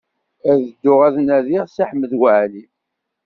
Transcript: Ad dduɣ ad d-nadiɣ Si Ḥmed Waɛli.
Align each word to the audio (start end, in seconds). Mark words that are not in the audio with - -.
Ad 0.51 0.59
dduɣ 0.67 0.99
ad 1.07 1.13
d-nadiɣ 1.15 1.65
Si 1.67 1.83
Ḥmed 1.89 2.11
Waɛli. 2.21 2.63